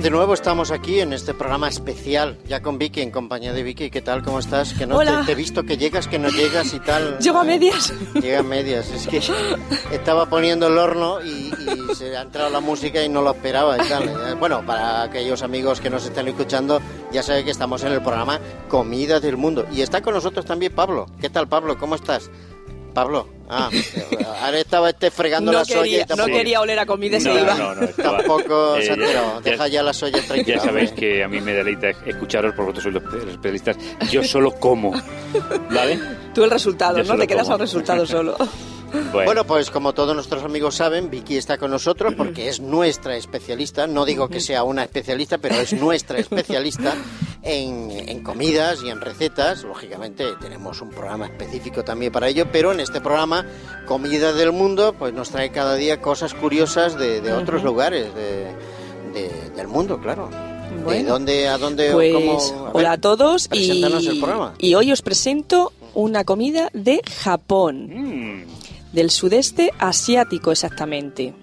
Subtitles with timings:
[0.00, 3.62] bien, de nuevo estamos aquí en este programa especial, ya con Vicky, en compañía de
[3.62, 3.90] Vicky.
[3.90, 4.22] ¿Qué tal?
[4.22, 4.72] ¿Cómo estás?
[4.74, 5.20] Que no Hola.
[5.20, 7.18] Te, te he visto que llegas, que no llegas y tal.
[7.18, 7.92] Llego a medias.
[8.14, 8.90] Llega a medias.
[8.90, 9.20] Es que
[9.94, 13.76] estaba poniendo el horno y, y se ha entrado la música y no lo esperaba
[13.76, 14.08] y tal.
[14.08, 16.80] Eh, Bueno, para aquellos amigos que nos estén escuchando,
[17.12, 19.66] ya saben que estamos en el programa Comidas del Mundo.
[19.72, 21.06] Y está con nosotros también Pablo.
[21.20, 21.78] ¿Qué tal, Pablo?
[21.78, 22.30] ¿Cómo estás?
[22.90, 23.70] Pablo, ah,
[24.42, 27.16] ahora estaba este fregando No la soya quería, y no tampoco, quería oler a comida
[27.16, 27.54] y se No, iba.
[27.54, 30.56] no, no, estaba- tampoco Eh, se ha ya- ya- Deja ya la soya tranquila.
[30.58, 31.08] Ya sabéis hombre.
[31.08, 33.76] que a mí me deleita escucharos porque vosotros sois los, los especialistas.
[34.10, 34.92] Yo solo como,
[35.70, 35.98] ¿vale?
[36.34, 37.18] Tú el resultado, Yo ¿no?
[37.18, 37.54] Te quedas como.
[37.54, 38.36] al resultado solo.
[39.12, 43.86] Bueno, pues como todos nuestros amigos saben, Vicky está con nosotros porque es nuestra especialista.
[43.86, 46.94] No digo que sea una especialista, pero es nuestra especialista
[47.42, 49.62] en, en comidas y en recetas.
[49.64, 53.46] Lógicamente tenemos un programa específico también para ello, pero en este programa,
[53.86, 58.54] Comida del Mundo, pues nos trae cada día cosas curiosas de, de otros lugares de-
[59.14, 60.28] de- del mundo, claro.
[60.88, 61.90] ¿De dónde a dónde?
[61.92, 62.38] Pues cómo?
[62.38, 64.54] A ver, hola a todos y, preséntanos el programa.
[64.58, 68.44] y hoy os presento una comida de Japón, Mm,
[68.92, 71.34] del sudeste asiático exactamente,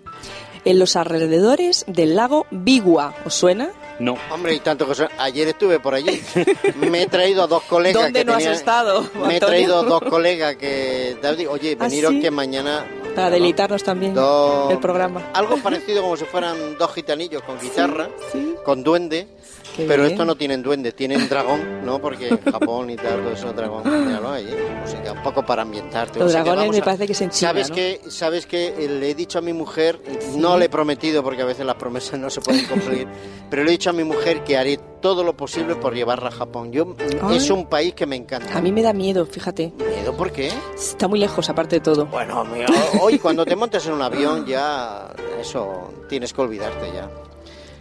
[0.66, 3.16] en los alrededores del lago Biwa.
[3.26, 3.70] ¿Os suena?
[4.00, 6.22] no, Hombre, y tanto que son- ayer estuve por allí.
[6.75, 10.02] Me he traído a dos colegas ¿Dónde que no has estado, Me he traído dos
[10.03, 11.18] colegas que
[11.50, 12.22] oye, ¿Ah, veniros sí?
[12.22, 12.86] que mañana
[13.18, 15.32] Para deleitarnos también Dos- el programa.
[15.34, 19.28] algo parecido como si fueran dos gitanillos con guitarra, Sí, con duende,
[19.76, 20.14] qué pero bien.
[20.14, 22.00] estos no tienen duende, tienen dragón, ¿no?
[22.00, 24.50] Porque en Japón y tal, todo eso dragón, míralo allí,
[24.82, 26.20] música un poco para ambientarte.
[26.20, 27.76] Los O sea que dragones me a- parece que es en China, ¿Sabes ¿no?
[27.76, 30.00] que sabes que eh, le he dicho a mi mujer,
[30.36, 33.08] no le he prometido porque a veces las promesas no se pueden cumplir,
[33.50, 36.31] pero le he dicho a mi mujer que haré todo lo posible por llevarla a
[36.31, 36.72] Japón.
[36.72, 37.38] Yo Ay.
[37.38, 38.58] es un país que me encanta.
[38.58, 39.72] A mí me da miedo, fíjate.
[39.78, 40.52] ¿Miedo por qué?
[40.75, 42.08] Está muy lejos, aparte de todo.
[42.08, 42.66] Bueno, mira,
[43.07, 45.09] hoy cuando te montes en un avión ya
[45.40, 47.09] eso tienes que olvidarte ya.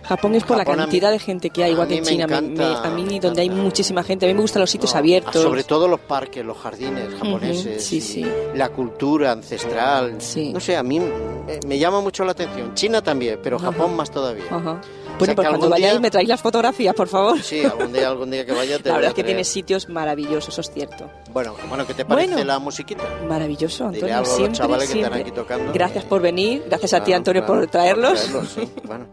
[0.05, 2.05] Japón es por Japón la mí- cantidad de gente que hay, igual que mí en
[2.05, 2.27] me China.
[2.29, 4.71] Me- encanta, me- a mí, me donde hay muchísima gente, a mí me gustan los
[4.71, 5.43] sitios No, abiertos.
[5.43, 8.27] Sobre todo los parques, los jardines japoneses, sí, y sí.
[8.55, 10.15] la cultura ancestral.
[10.21, 10.53] Sí.
[10.53, 12.73] No sé, a mí me, me llama mucho la atención.
[12.75, 13.59] China también, pero.
[13.59, 14.45] Japón más todavía.
[14.49, 14.81] Ajá.
[15.06, 17.41] O Bueno, sea, pues que cuando vayáis día- me traéis las fotografías, por favor.
[17.43, 19.45] Sí, algún día, algún día que vaya te La voy verdad a es que tiene
[19.45, 21.11] sitios maravillosos, eso es cierto.
[21.33, 22.45] Bueno, bueno, ¿qué te parece Bueno.
[22.47, 23.03] la musiquita?
[23.29, 24.17] Maravilloso, Dile Antonio.
[24.17, 25.21] algo a los siempre, que están siempre.
[25.21, 25.73] aquí tocando.
[25.73, 28.21] Gracias por venir, gracias a ti, Antonio, claro, por traerlos.
[28.55, 29.07] sí, bueno.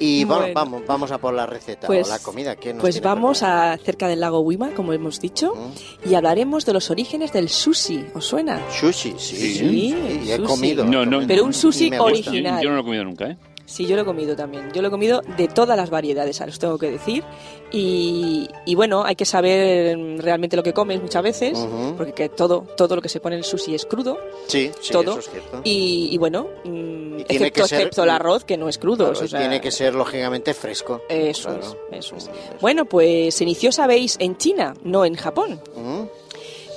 [0.00, 0.46] Y Bueno.
[0.54, 2.54] vamos, vamos a por la receta Pues, o la comida.
[2.56, 6.08] ¿qué nos pues vamos a cerca del lago Wima, como hemos dicho, Mm.
[6.10, 8.06] y hablaremos de los orígenes del sushi.
[8.14, 8.60] ¿Os suena?
[8.70, 10.46] Sushi, sí, sí, Sí, sí, he sushi.
[10.48, 10.84] comido.
[10.84, 11.16] No, no.
[11.16, 11.26] comido.
[11.26, 12.62] Pero un sushi yo, original.
[12.62, 13.36] yo no lo he comido nunca, ¿eh?
[13.70, 14.72] Sí, yo lo he comido también.
[14.72, 17.22] Yo lo he comido de todas las variedades, os tengo que decir.
[17.70, 21.58] Y, y bueno, hay que saber mm, realmente lo que comes muchas veces,
[21.98, 24.16] porque que todo, todo lo que se pone en el sushi es crudo.
[24.46, 25.10] Sí, sí, todo.
[25.10, 25.60] eso es cierto.
[25.64, 29.10] Y, y bueno, mm, tiene excepto, que ser- excepto el arroz, que no es crudo.
[29.10, 31.02] Claro, o sea, tiene que ser lógicamente fresco.
[31.10, 31.76] Eso Claro.
[31.92, 32.30] es, eso es.
[32.62, 35.60] Bueno, pues se inició, sabéis, en China, no en Japón.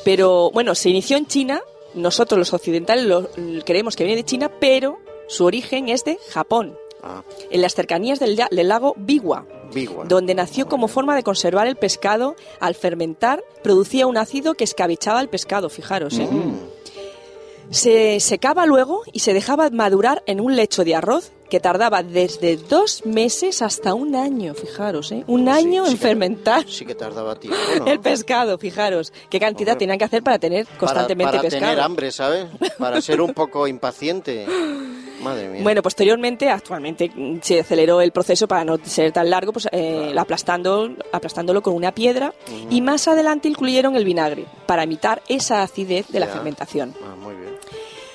[0.03, 1.61] Pero bueno, se inició en China,
[1.93, 3.29] nosotros los occidentales lo,
[3.63, 4.97] creemos que viene de China, pero
[5.27, 8.93] su origen es de Japón, ah, en las cercanías del, del lago.
[8.97, 9.45] Bigua.
[10.07, 12.35] donde nació como forma de conservar el pescado.
[12.59, 16.17] Al fermentar, producía un ácido que escabechaba el pescado, fijaros.
[16.19, 16.27] ¿eh?
[16.29, 16.55] Mm,
[17.69, 22.55] Se secaba luego y se dejaba madurar en un lecho de arroz que tardaba desde
[22.57, 25.23] dos meses hasta un año, fijaros, ¿eh?
[25.27, 27.87] un año sí en que- fermentar Sí que tardaba tiempo, ¿no?
[27.87, 29.11] el pescado, fijaros.
[29.29, 31.65] ¿Qué cantidad Hombre, tenían que hacer para tener Para- constantemente para, pescado?
[31.65, 32.45] tener hambre, ¿sabes?
[32.77, 34.45] Para ser un poco impaciente.
[35.21, 35.63] Madre mía.
[35.63, 40.13] Bueno, posteriormente, actualmente mm, se aceleró el proceso para no ser tan largo, pues eh,
[40.17, 42.33] aplastando, aplastándolo con una piedra
[42.69, 46.93] y más adelante incluyeron el vinagre para imitar esa acidez de la fermentación.
[47.03, 47.51] Ah, muy bien.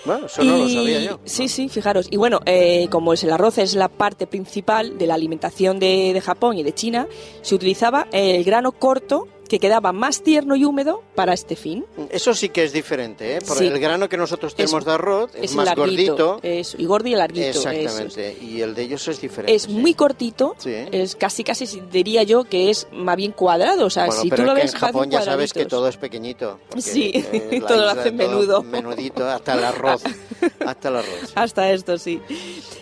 [0.04, 1.20] Bueno, eso no lo sabía yo.
[1.24, 2.06] Sí, sí, fijaros.
[2.10, 6.12] Y bueno, eh, como es el arroz es la parte principal de la alimentación de,
[6.14, 7.08] de Japón y de China,
[7.42, 11.84] se utilizaba el grano corto que quedaba más tierno y húmedo para este fin.
[12.10, 13.38] Eso sí que es diferente, ¿eh?
[13.46, 13.66] Porque Sí.
[13.68, 16.40] el grano que nosotros tenemos Es- de arroz es, Es más larguito, gordito.
[16.42, 17.46] es- y gordo y larguito.
[17.46, 17.70] eso.
[17.70, 18.36] Exactamente.
[18.42, 19.54] Y el de ellos es diferente.
[19.54, 19.72] Es sí.
[19.72, 20.72] muy cortito, Sí.
[20.90, 24.42] es casi casi diría yo que es más bien cuadrado, o sea, Bueno, si pero
[24.42, 26.58] tú lo ves en Japón ya sabes que todo es pequeñito.
[26.78, 28.62] Sí, eh, todo lo hacen menudo.
[28.62, 30.02] Menudito, hasta el arroz.
[30.66, 31.32] hasta el arroz.
[31.34, 32.20] Hasta esto, sí.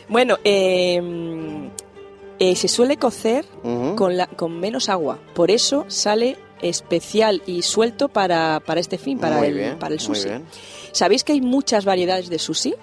[0.08, 1.00] Bueno, eh,
[2.38, 3.44] eh, se suele cocer
[3.96, 9.18] con, la, con menos agua, por eso sale especial y suelto para, para este fin,
[9.18, 10.28] para, Muy el, bien, para el muy sushi.
[10.28, 10.44] bien.
[10.92, 12.74] ¿Sabéis que hay muchas variedades de sushi?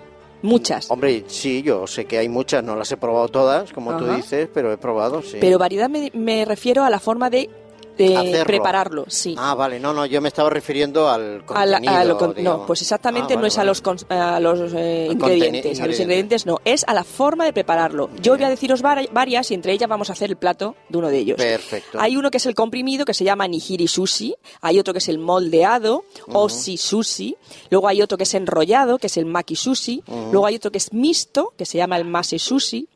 [0.43, 0.89] Muchas.
[0.89, 4.15] Hombre, sí, yo sé que hay muchas, no las he probado todas, como tú Ajá.
[4.15, 5.37] dices, pero he probado, sí.
[5.39, 7.49] Pero variedad me, me refiero a la forma de
[8.09, 8.45] de Hacerlo.
[8.45, 9.35] prepararlo, sí.
[9.37, 11.93] Ah, vale, no, no, yo me estaba refiriendo al A la- contenido.
[11.99, 12.59] a lo con- digamos.
[12.61, 15.87] no, pues exactamente Ah, no vale, es a los, cons- a los eh, ingredientes, a
[15.87, 16.01] los ingrediente.
[16.03, 18.09] ingredientes no, es a la forma de prepararlo.
[18.21, 20.97] Yo voy a deciros vari- varias y entre ellas vamos a hacer el plato de
[20.97, 21.37] uno de ellos.
[21.37, 21.99] Perfecto.
[21.99, 25.09] Hay uno que es el comprimido que se llama nigiri sushi, hay otro que es
[25.09, 27.35] el moldeado, oshi sushi,
[27.69, 30.77] luego hay otro que es enrollado, que es el maki sushi, luego hay otro que
[30.77, 32.87] es mixto, que se llama el mase sushi,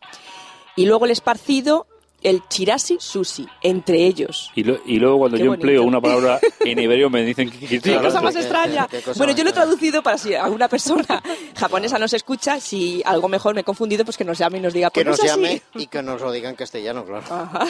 [0.76, 1.88] y luego el esparcido,
[2.28, 4.52] el chirashi sushi, entre ellos.
[4.56, 5.66] Y, lo- y luego cuando Qué yo bonito.
[5.68, 8.88] empleo una palabra en hebreo me dicen que, que- Qué Claro, cosa más qué- extraña.
[8.90, 11.22] qué cosa Bueno, más yo lo he traducido para si alguna persona
[11.56, 14.74] japonesa nos escucha, si algo mejor me he confundido, pues que nos llame y nos
[14.74, 15.42] diga, Que pues no nos así.
[15.42, 17.24] llame y que nos lo diga en castellano, claro.
[17.30, 17.66] Ajá.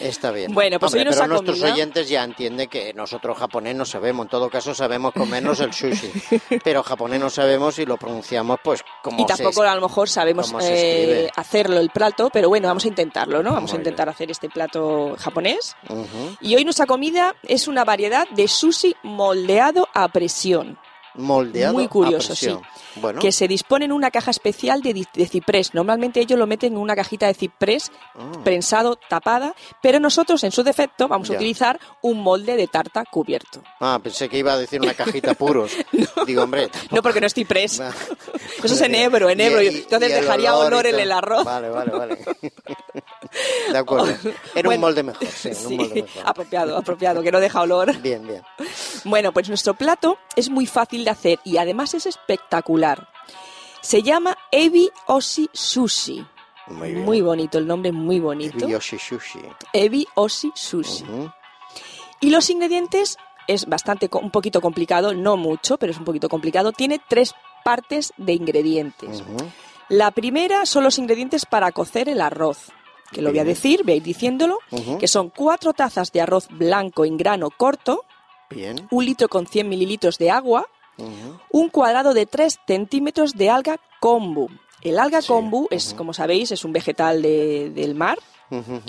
[0.00, 0.52] Está bien.
[0.52, 1.74] Bueno, pues Hombre, hoy nos pero ha nuestros comido.
[1.74, 4.24] oyentes ya entienden que nosotros japonés no sabemos.
[4.26, 6.10] En todo caso, sabemos comernos el sushi.
[6.64, 9.68] pero japonés no sabemos y lo pronunciamos pues como Y tampoco se...
[9.68, 13.52] a lo mejor sabemos eh, hacerlo el plato, pero bueno, vamos a intentarlo, ¿no?
[13.52, 15.76] Vamos a intentar hacer este plato japonés.
[16.40, 20.78] Y hoy nuestra comida es una variedad de sushi moldeado a presión.
[21.14, 22.62] Moldeado Muy curioso, a presión.
[22.96, 25.74] Bueno, que se dispone en una caja especial de, de ciprés.
[25.74, 28.32] Normalmente ellos lo meten en una cajita de ciprés Ah.
[28.44, 31.34] prensado, tapada, pero nosotros en su defecto vamos Ya.
[31.34, 33.62] a utilizar un molde de tarta cubierto.
[33.80, 35.72] Ah, pensé que iba a decir una cajita puros.
[36.26, 36.68] Digo, hombre...
[36.68, 37.80] tampoco- No porque no es ciprés.
[38.62, 39.62] Eso es en Ebro, en Y- Ebro.
[39.62, 41.44] y- Entonces y el dejaría olor olor en el arroz.
[41.44, 42.18] Vale, vale, vale.
[43.70, 44.06] De acuerdo.
[44.06, 46.22] Era Bueno, un molde mejor, sí, un molde mejor.
[46.26, 47.96] apropiado, apropiado, que no deja olor.
[48.00, 48.42] Bien, bien.
[49.04, 53.08] Bueno, pues nuestro plato es muy fácil de hacer y además es espectacular.
[53.80, 56.26] Se llama Ebi Oshi Sushi.
[56.66, 57.04] Muy bien.
[57.04, 58.68] Muy bonito, el nombre muy bonito.
[58.68, 59.40] Yoshi Sushi.
[59.72, 61.04] Ebi Oshi Sushi.
[62.20, 63.16] Y los ingredientes
[63.48, 66.72] es bastante, un poquito complicado, no mucho, pero es un poquito complicado.
[66.72, 67.34] Tiene tres
[67.64, 69.22] partes de ingredientes.
[69.88, 72.70] La primera son los ingredientes para cocer el arroz,
[73.12, 74.58] que lo voy a decir, voy a ir diciéndolo,
[74.98, 78.04] que son cuatro tazas de arroz blanco en grano corto,
[78.50, 78.86] Bien.
[78.90, 80.66] un litro con 100 mililitros de agua,
[81.50, 84.48] un cuadrado de 3 centímetros de alga kombu.
[84.82, 88.18] El alga Sí, kombu es, como sabéis, es un vegetal de- del mar,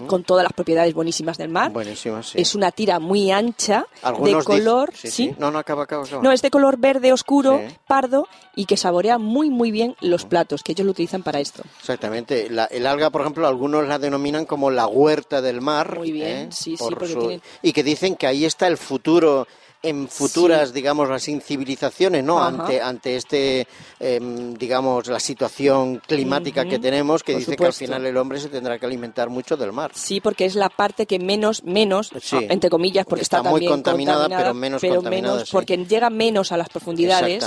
[0.08, 1.72] con todas las propiedades buenísimas del mar.
[1.72, 2.42] Buenísimo, sí.
[2.42, 4.92] Es una tira muy ancha, de Algunos color...
[4.96, 5.36] sí.
[5.38, 6.24] No, no, acaba, acaba, acaba.
[6.24, 10.64] No, es de color verde oscuro, pardo, y que saborea muy, muy bien los platos,
[10.64, 11.62] que ellos lo utilizan para esto.
[11.80, 12.50] Exactamente.
[12.50, 15.96] La- el alga, por ejemplo, algunos la denominan como la huerta del mar.
[16.00, 16.48] Muy bien, ¿eh?
[16.52, 19.48] sí, sí, Por porque su- tienen- Y que dicen que ahí está el futuro
[19.83, 22.38] en futuras, digamos, las civilizaciones, ¿no?
[22.38, 22.48] Ajá.
[22.50, 23.68] Ante, ante este,
[24.00, 27.86] em, digamos, la situación climática que Ujú, que tenemos, que por dice que al supuesto.
[27.86, 29.92] final el hombre se tendrá que alimentar mucho del mar.
[29.95, 32.38] Sí, porque es la parte que menos, menos, Sí.
[32.50, 35.51] entre comillas, porque Está está, muy también contaminada, pero menos contaminada, menos sí.
[35.51, 37.44] porque llega menos a las profundidades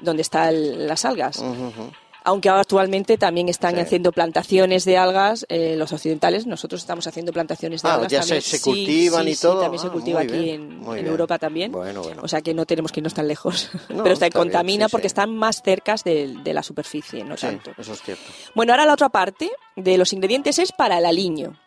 [0.00, 1.38] donde están las algas.
[1.38, 1.90] Ujú, ujú.
[2.28, 3.80] Aunque ahora actualmente también están Sí.
[3.82, 8.18] haciendo plantaciones de algas, eh, los occidentales, nosotros estamos haciendo plantaciones de Ah, algas ya
[8.20, 8.42] también.
[8.42, 9.60] se- se Sí, cultivan sí, y sí, todo.
[9.60, 11.06] también se Ah, cultiva aquí bien, en.
[11.06, 11.70] Europa también.
[11.72, 12.22] Bueno, bueno.
[12.24, 13.70] O sea que no tenemos que irnos tan lejos.
[13.90, 15.12] No, Pero bien, contamina sí, porque sí.
[15.12, 17.70] están más cerca de, de la superficie, no Sí, tanto.
[17.78, 18.24] eso es cierto.
[18.56, 21.58] Bueno, ahora la otra parte de los ingredientes es para el aliño.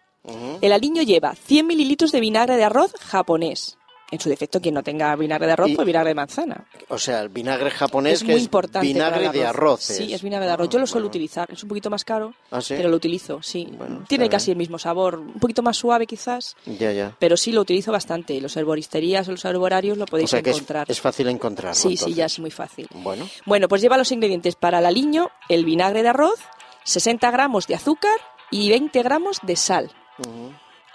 [0.61, 3.77] El aliño lleva 100 mililitros de vinagre de arroz japonés.
[4.11, 6.65] En su defecto, quien no tenga vinagre de arroz, Y- pues vinagre de manzana.
[6.87, 8.87] O sea, el vinagre japonés es que muy es importante.
[8.87, 9.81] vinagre de arroz.
[9.81, 10.67] Sí, es vinagre de arroz.
[10.69, 11.47] Yo lo suelo utilizar.
[11.51, 12.73] Es un poquito más caro, ¿Ah, sí?
[12.75, 13.67] pero lo utilizo, sí.
[13.77, 14.31] Bueno, Tiene bien.
[14.31, 15.19] casi el mismo sabor.
[15.19, 17.15] Un poquito más suave, quizás, Ya, ya.
[17.19, 18.41] pero sí lo utilizo bastante.
[18.41, 20.89] Los herboristerías o los herborarios lo O podéis sea que es, encontrar.
[20.89, 21.75] es fácil encontrarlo.
[21.75, 22.87] sí, sí, ya es muy fácil.
[22.95, 26.39] Bueno, Bueno, pues lleva los ingredientes para el aliño, el vinagre de arroz,
[26.83, 28.17] 60 gramos de azúcar
[28.49, 29.91] y 20 gramos de sal.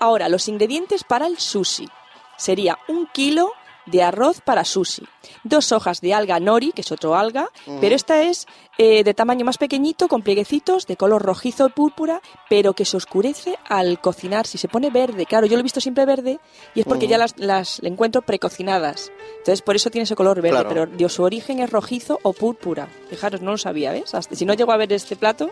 [0.01, 1.89] Ahora, los ingredientes para el sushi.
[2.37, 3.53] Sería un kilo
[3.87, 5.07] de arroz para sushi,
[5.43, 7.51] dos hojas de alga nori, que es otro alga,
[7.83, 8.47] pero esta es
[8.79, 12.97] eh, de tamaño más pequeñito, con plieguecitos, de color rojizo y púrpura, pero que se
[12.97, 14.47] oscurece al cocinar.
[14.47, 16.41] Si se pone verde, claro, yo lo he visto siempre verde,
[16.75, 19.13] y es porque ya las, las encuentro precocinadas.
[19.39, 20.69] Entonces, por eso tiene ese color verde, Claro.
[20.71, 22.89] pero de su origen es rojizo o púrpura.
[23.11, 24.15] Fijaros, no lo sabía, ¿ves?
[24.15, 25.51] Hasta- si no llego a ver este plato,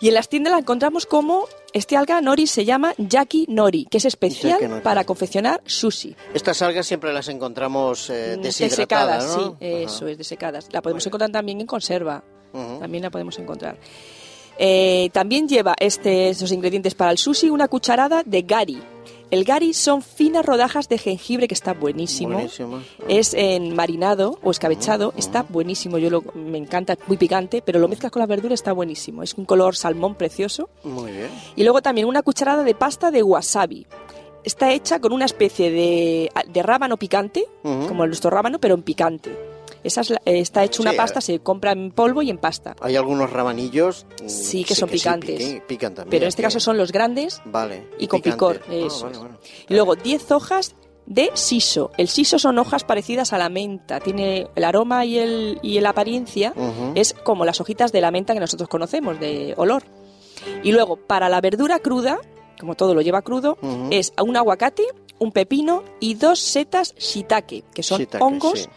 [0.00, 3.98] y en las tiendas la encontramos como este alga nori se llama yaki nori, que
[3.98, 6.16] es especial para confeccionar sushi.
[6.34, 9.56] estas algas siempre las encontramos eh, Mm, deshidratadas, desecadas, ¿no?
[9.60, 10.10] sí, eso Ajá.
[10.12, 10.68] es, desecadas.
[10.72, 11.10] La podemos Muy bien.
[11.10, 12.22] encontrar también en conserva.
[12.52, 13.76] También la podemos encontrar.
[14.58, 18.82] Eh, también lleva este, estos ingredientes para el sushi una cucharada de gari.
[19.30, 22.34] El gari son finas rodajas de jengibre que está buenísimo.
[22.34, 22.80] Buenísimo.
[23.08, 25.98] Es en marinado o escabechado, está buenísimo.
[25.98, 29.22] Yo lo, me encanta, muy picante, pero lo mezclas con la verdura, está buenísimo.
[29.22, 30.68] Es un color salmón precioso.
[30.82, 31.28] Muy bien.
[31.54, 33.86] Y luego también una cucharada de pasta de wasabi.
[34.42, 37.86] Está hecha con una especie de, de rábano picante, Ujú.
[37.88, 39.30] como nuestro rábano, pero en picante.
[39.84, 42.30] Esa es la- eh, está hecho una Sí, pasta, a- se compra en polvo y
[42.30, 42.76] en pasta.
[42.80, 45.40] Hay algunos rabanillos mm, Sí, que son picantes.
[45.40, 46.10] piquen- pican también.
[46.10, 47.88] Pero en este caso son los grandes Vale.
[47.98, 48.60] y con picor.
[48.68, 49.38] Ah, eso bueno.
[49.68, 50.74] Y luego 10 hojas
[51.06, 51.90] de siso.
[51.96, 53.98] El siso son hojas parecidas a la menta.
[54.00, 56.52] Tiene el aroma y, el, y la apariencia
[56.94, 59.82] es como las hojitas de la menta que nosotros conocemos, de olor.
[60.62, 62.18] Y luego, para la verdura cruda,
[62.60, 63.58] como todo lo lleva crudo,
[63.90, 64.84] es un aguacate,
[65.18, 68.60] un pepino y dos setas shiitake, que son Shiitake, hongos.
[68.60, 68.68] sí.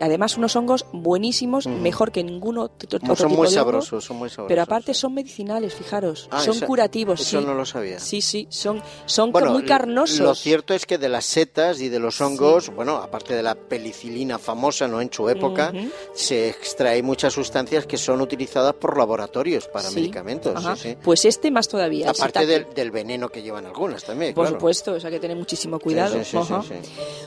[0.00, 3.48] Además, unos hongos buenísimos, mejor que ningún otro, son tipo muy de hongo.
[3.48, 4.48] sabrosos, son muy sabrosos.
[4.48, 6.28] Pero aparte son medicinales, fijaros.
[6.30, 7.46] Ah, son esa- curativos, Eso sí.
[7.46, 7.98] no lo sabía.
[7.98, 10.20] Sí, sí, son, son Bueno, muy carnosos.
[10.20, 13.54] Lo cierto es que de las setas y de los hongos, bueno, aparte de la
[13.54, 15.00] penicilina famosa, ¿no?
[15.00, 15.72] En su época,
[16.14, 19.96] se extrae muchas sustancias que son utilizadas por laboratorios para Sí.
[19.96, 20.62] medicamentos.
[21.02, 22.10] Pues este más todavía.
[22.10, 24.34] Aparte del, del veneno que llevan algunas también.
[24.34, 24.58] Por claro.
[24.58, 26.16] supuesto, o sea que tener muchísimo cuidado.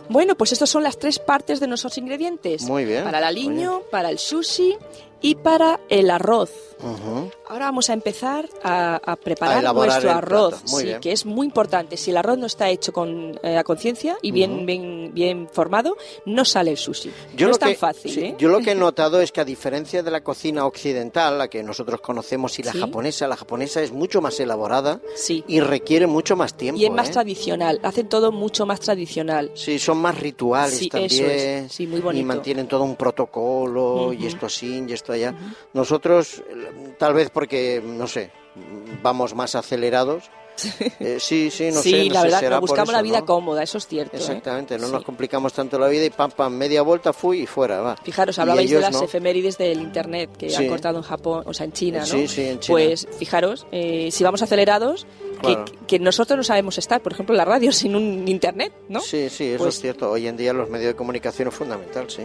[0.10, 2.59] Bueno, pues estas son las tres partes de nuestros ingredientes.
[2.62, 3.04] Muy bien.
[3.04, 4.78] Para el aliño, para el sushi
[5.22, 6.52] y para el arroz.
[6.82, 7.30] Ujú.
[7.50, 11.02] Ahora vamos a empezar a, a A preparar elaborar nuestro arroz, sí, bien.
[11.02, 11.98] que es muy importante.
[11.98, 14.66] Si el arroz no está hecho con eh, a conciencia y bien, Ujú.
[14.66, 17.12] bien, bien formado, no sale el sushi.
[17.36, 18.36] Yo no es tan que, fácil, sí, ¿eh?
[18.38, 21.62] Yo lo que he notado es que a diferencia de la cocina occidental, la que
[21.64, 22.80] nosotros conocemos, y la Sí.
[22.80, 25.44] japonesa, la japonesa es mucho más elaborada Sí.
[25.50, 26.80] y requiere mucho más tiempo.
[26.80, 27.14] Y es más ¿eh?
[27.14, 29.52] tradicional, hacen todo mucho más tradicional.
[29.54, 31.12] Sí, son más rituales también.
[31.12, 31.72] eso es.
[31.74, 32.22] Sí, muy bonito.
[32.22, 34.28] Y mantienen todo un protocolo, y Ujú.
[34.28, 35.34] esto así, y esto allá.
[35.74, 38.32] Nosotros, eh, tal vez porque, no sé,
[39.02, 40.30] vamos más acelerados.
[41.00, 42.06] Eh, sí, sí, no sí, sé.
[42.08, 43.26] no la verdad, no buscamos la vida ¿no?
[43.26, 44.18] cómoda, eso es cierto.
[44.18, 44.20] ¿eh?
[44.20, 44.94] Exactamente, no Sí.
[44.94, 47.96] nos complicamos tanto la vida y pam, pam, media vuelta, fui y fuera, va.
[48.04, 50.56] Fijaros, hablabais de las efemérides del internet que Sí.
[50.58, 52.06] han cortado en Japón, o sea, en China, ¿no?
[52.06, 52.74] Sí, sí, en China.
[52.74, 55.06] Pues fijaros, eh, si vamos acelerados,
[55.42, 55.66] que, Claro.
[55.88, 59.00] que nosotros no sabemos estar, por ejemplo, en la radio sin un internet, ¿no?
[59.00, 60.12] Sí, sí, eso Pues- es cierto.
[60.12, 62.24] Hoy en día los medios de comunicación es fundamental, sí.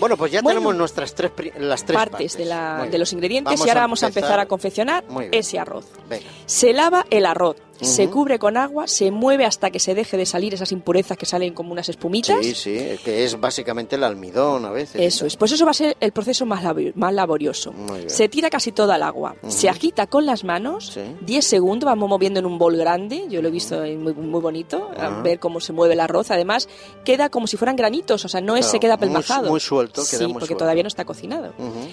[0.00, 3.12] Bueno, pues ya Bueno, tenemos nuestras tres, las tres partes, partes, de, la- de los
[3.12, 5.86] ingredientes y ahora vamos a empezar a confeccionar ese arroz.
[6.08, 6.26] Venga.
[6.46, 7.45] Se lava el arroz,
[7.80, 8.12] se Ujú.
[8.14, 11.52] cubre con agua, se mueve hasta que se deje de salir esas impurezas que salen
[11.52, 12.38] como unas espumitas.
[12.40, 15.00] Sí, sí, que es básicamente el almidón a veces.
[15.00, 17.72] Eso es, pues eso va a ser el proceso más, más laborioso.
[17.72, 18.08] Muy.
[18.08, 19.52] Se tira casi toda el agua, Ujú.
[19.52, 21.00] se agita con las manos, Sí.
[21.20, 24.90] 10 segundos, vamos moviendo en un bol grande, yo lo he visto muy, muy bonito,
[24.96, 26.68] a ver cómo se mueve el arroz, además
[27.04, 29.50] queda como si fueran granitos, o sea, no es, Claro, se queda muy- pelmazado.
[29.50, 30.64] muy suelto, queda Sí, muy porque suelto.
[30.64, 31.52] todavía no está cocinado.
[31.58, 31.88] Ujú.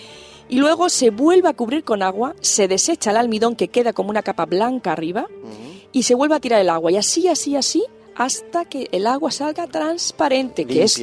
[0.49, 4.09] Y luego se vuelve a cubrir con agua, se desecha el almidón que queda como
[4.09, 5.27] una capa blanca arriba
[5.91, 7.83] y se vuelve a tirar el agua, y así, así, así,
[8.15, 11.01] hasta que el agua salga transparente, que es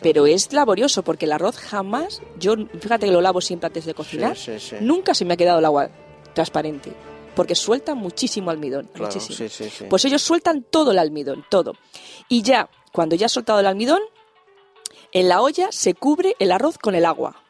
[0.00, 3.94] pero es laborioso porque el arroz jamás, yo fíjate que lo lavo siempre antes de
[3.94, 4.76] cocinar, Sí, sí, sí.
[4.80, 5.90] nunca se me ha quedado el agua
[6.34, 6.92] transparente,
[7.34, 9.88] porque sueltan muchísimo almidón, Claro, muchísimo.
[9.88, 11.74] Pues ellos sueltan todo el almidón, todo.
[12.28, 14.00] Y ya, cuando ya ha soltado el almidón,
[15.12, 17.41] en la olla se cubre el arroz con el agua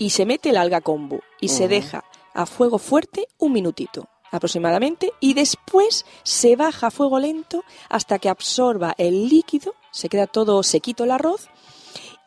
[0.00, 2.02] y se mete el alga kombu y se deja
[2.34, 8.28] a fuego fuerte un minutito aproximadamente y después se baja a fuego lento hasta que
[8.28, 11.48] absorba el líquido, se queda todo sequito el arroz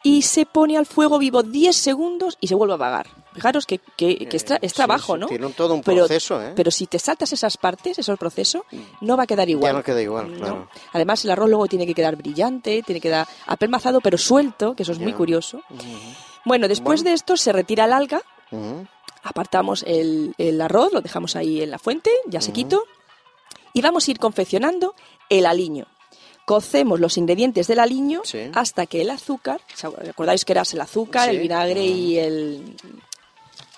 [0.05, 3.07] y se pone al fuego vivo 10 segundos y se vuelve a apagar.
[3.33, 5.27] Fijaros que, que- que es, tra- es trabajo, sí, ¿no?
[5.27, 6.51] Tiene un- todo un Pero- proceso, ¿eh?
[6.55, 8.63] Pero si te saltas esas partes, esos procesos,
[8.99, 9.71] no va a quedar igual.
[9.71, 10.37] Ya no queda igual, No.
[10.39, 10.67] claro.
[10.91, 14.83] Además, el arroz luego tiene que quedar brillante, tiene que quedar apelmazado, pero suelto, que
[14.83, 15.61] eso es muy curioso.
[16.45, 17.09] Bueno, después Bueno.
[17.11, 18.21] de esto se retira el alga,
[19.23, 22.83] apartamos el, el arroz, lo dejamos ahí en la fuente, ya sequito,
[23.73, 24.95] y vamos a ir confeccionando
[25.29, 25.87] el aliño.
[26.45, 28.51] Cocemos los ingredientes del aliño Sí.
[28.53, 29.61] hasta que el azúcar,
[29.99, 31.35] ¿recordáis que era el azúcar, Sí.
[31.35, 32.75] el vinagre y el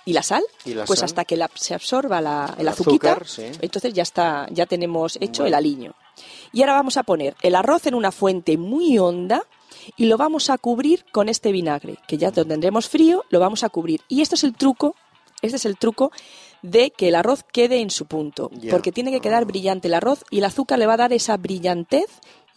[0.07, 0.43] y la sal?
[0.65, 1.05] Y la pues sal.
[1.07, 3.43] hasta que la- se absorba la, el El azuquita, azúcar, sí.
[3.61, 5.93] entonces ya está, ya tenemos hecho el aliño.
[6.53, 9.43] Y ahora vamos a poner el arroz en una fuente muy honda
[9.97, 13.63] y lo vamos a cubrir con este vinagre, que ya lo tendremos frío, lo vamos
[13.63, 14.01] a cubrir.
[14.07, 14.95] Y esto es el truco,
[15.41, 16.11] este es el truco
[16.61, 20.23] de que el arroz quede en su punto, porque tiene que quedar brillante el arroz
[20.31, 22.07] y el azúcar le va a dar esa brillantez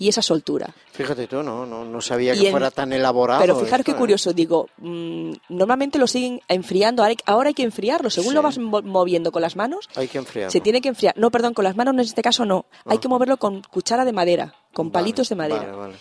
[0.01, 0.73] y esa soltura.
[0.93, 3.41] Fíjate tú, no, no, no sabía Y que en- fuera tan elaborado.
[3.41, 3.97] Pero fijaros qué ¿eh?
[3.97, 8.35] curioso, digo, mm, normalmente lo siguen enfriando, ahora hay, ahora hay que enfriarlo, según Sí.
[8.37, 10.53] lo vas mo- moviendo con las manos, Hay que enfriarlo.
[10.53, 11.19] se tiene que enfriar.
[11.19, 13.01] No, perdón, con las manos en este caso no, hay Ah.
[13.01, 15.65] que moverlo con cuchara de madera, con Vale, palitos de madera.
[15.65, 15.95] Vale, vale.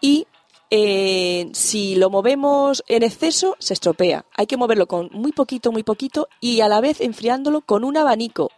[0.00, 0.26] Y
[0.70, 4.24] eh, si lo movemos en exceso, se estropea.
[4.34, 7.96] Hay que moverlo con muy poquito, muy poquito y a la vez enfriándolo con un
[7.96, 8.50] abanico.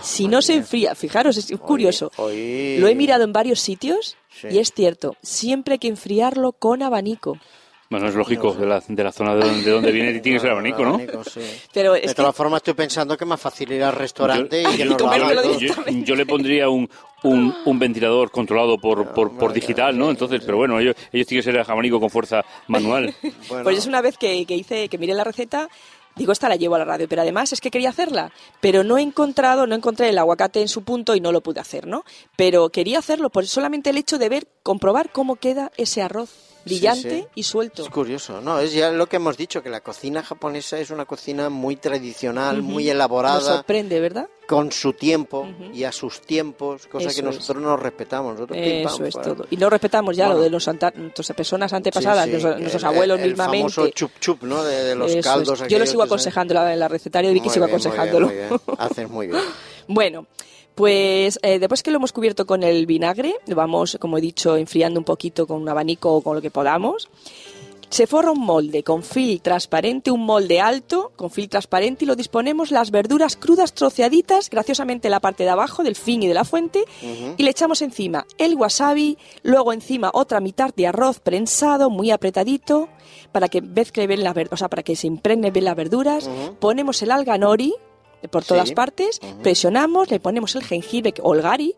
[0.00, 0.60] Si no se Oye.
[0.60, 2.10] enfría, fijaros, es curioso.
[2.16, 4.48] Oye, Lo he mirado en varios sitios Sí.
[4.50, 7.38] y es cierto, siempre hay que enfriarlo con abanico.
[7.90, 10.40] Bueno, es lógico, de la, de la zona de donde, de donde viene tiene que
[10.40, 10.94] ser abanico, ¿no?
[10.94, 11.40] Abanico, sí.
[11.74, 14.76] Pero De es que todas formas, estoy pensando que más fácil ir al restaurante y
[14.78, 16.88] que nos lo yo, yo le pondría un,
[17.22, 20.10] un, un ventilador controlado por, por, por digital, ¿no?
[20.10, 23.14] Entonces, pero bueno, ellos, ellos tienen que ser abanico con fuerza manual.
[23.48, 25.68] Bueno, Pues es una vez que, que hice, que miré la receta,
[26.16, 28.98] digo, esta la llevo a la radio, pero además es que quería hacerla, pero no
[28.98, 32.04] he encontrado, no encontré el aguacate en su punto y no lo pude hacer, ¿no?
[32.36, 37.20] Pero quería hacerlo por solamente el hecho de ver, comprobar cómo queda ese arroz brillante
[37.22, 37.26] sí.
[37.34, 37.82] y suelto.
[37.82, 38.58] Es curioso, ¿no?
[38.60, 42.62] Es ya lo que hemos dicho, que la cocina japonesa es una cocina muy tradicional,
[42.62, 44.28] muy Nos elaborada, sorprende, ¿verdad?
[44.46, 47.36] con su tiempo y a sus tiempos, cosa Eso que es.
[47.36, 48.34] nosotros nos respetamos.
[48.34, 49.46] Nosotros pam, Eso es todo.
[49.50, 50.38] Y lo respetamos ya, Bueno.
[50.38, 53.72] lo de los nuestras personas antepasadas, Sí, sí, nuestros, nuestros el- abuelos el mismamente.
[53.72, 54.62] famoso chup chup, ¿no?
[54.62, 55.24] De, de los Eso es.
[55.26, 55.62] caldos.
[55.68, 58.26] Yo lo sigo aconsejando, la, la recetaria de Vicky Muy sigo muy aconsejándolo.
[58.28, 58.76] muy.
[58.78, 59.40] Haces muy bien.
[59.88, 60.26] Bueno,
[60.74, 64.56] pues eh, después que lo hemos cubierto con el vinagre, lo vamos, como he dicho,
[64.56, 67.08] enfriando un poquito con un abanico o con lo que podamos.
[67.90, 72.16] Se forra un molde con fil transparente, un molde alto con fil transparente y lo
[72.16, 76.32] disponemos las verduras crudas troceaditas, graciosamente en la parte de abajo del fin y de
[76.32, 76.86] la fuente,
[77.36, 82.88] y le echamos encima el wasabi, luego encima otra mitad de arroz prensado muy apretadito
[83.30, 86.30] para que mezcle bien las ver- o sea, para que se impregne bien las verduras.
[86.60, 87.74] Ponemos el alga nori
[88.30, 88.74] por todas Sí.
[88.74, 91.74] partes, presionamos, le ponemos el jengibre o el gari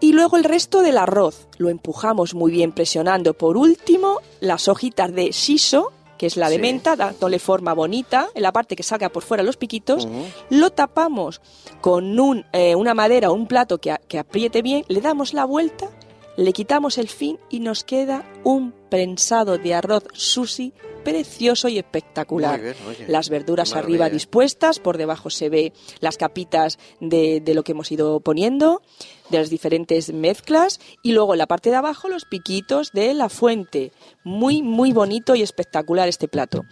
[0.00, 1.48] y luego el resto del arroz.
[1.58, 3.34] Lo empujamos muy bien presionando.
[3.34, 6.60] Por último, las hojitas de shiso, que es la de Sí.
[6.62, 10.06] menta, dándole forma bonita, en la parte que salga por fuera los piquitos.
[10.50, 11.40] Lo tapamos
[11.80, 15.34] con un, eh, una madera o un plato que, a- que apriete bien, le damos
[15.34, 15.88] la vuelta,
[16.36, 20.72] le quitamos el fin y nos queda un prensado de arroz sushi
[21.02, 22.60] precioso y espectacular.
[22.60, 22.74] Bien.
[23.08, 27.90] Las verduras arriba dispuestas, por debajo se ve las capitas de, de lo que hemos
[27.92, 28.82] ido poniendo,
[29.30, 33.28] de las diferentes mezclas, y luego en la parte de abajo los piquitos de la
[33.28, 33.92] fuente.
[34.24, 36.64] Muy, muy bonito y espectacular este plato.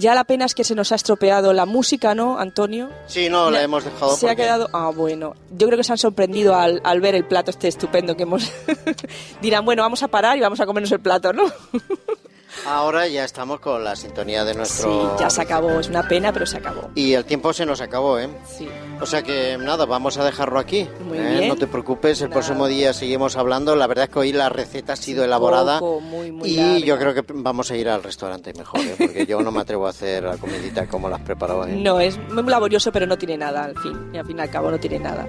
[0.00, 2.88] Ya la pena es que se nos ha estropeado la música, ¿no, Antonio?
[3.06, 4.70] Sí, no, la hemos dejado Se ha quedado.
[4.72, 5.34] Ah, bueno.
[5.50, 8.52] Yo creo que se han sorprendido al, al ver el plato este estupendo que hemos.
[9.42, 11.42] Dirán, bueno, vamos a parar y vamos a comernos el plato, ¿no?
[12.66, 15.16] Ahora ya estamos con la sintonía de Sí, nuestro...
[15.18, 15.80] ya se acabó.
[15.80, 16.90] Es una pena, pero se acabó.
[16.94, 18.28] Y el tiempo se nos acabó, ¿eh?
[18.46, 18.68] Sí.
[19.00, 20.88] O sea que nada, vamos a dejarlo aquí.
[21.06, 21.30] Muy ¿eh?
[21.38, 21.48] bien.
[21.48, 22.40] No te preocupes, el Nada.
[22.40, 23.74] próximo día seguimos hablando.
[23.76, 25.78] La verdad es que hoy la receta ha sido elaborada.
[25.78, 26.78] Poco, muy, muy y larga.
[26.80, 28.94] yo creo que vamos a ir al restaurante mejor, ¿eh?
[28.98, 31.66] porque yo no me atrevo a hacer la comidita como la has preparado.
[31.66, 31.76] ¿eh?
[31.76, 34.10] No, es muy laborioso, pero no tiene nada, al fin.
[34.12, 35.26] Y al fin y al cabo no tiene nada.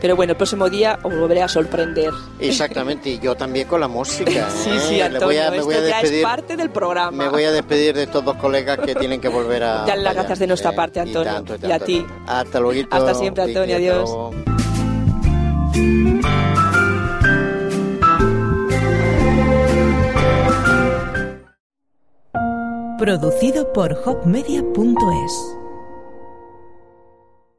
[0.00, 2.10] Pero bueno, el próximo día os volveré a sorprender.
[2.38, 4.48] Exactamente, y yo también con la música.
[4.50, 4.80] Sí, ¿eh?
[4.88, 6.22] sí, Le Antonio, voy a, me esto voy a ya es despedir.
[6.22, 7.10] parte del programa.
[7.24, 9.84] Me voy a despedir de estos dos colegas que tienen que volver a.
[9.86, 12.06] Dale las gracias de nuestra Eh, parte, y Antonio, tanto, y a ti.
[12.26, 12.88] Hasta luego.
[12.90, 14.10] Hasta siempre, Antonio, adiós.
[22.98, 25.56] Producido por hopmedia.es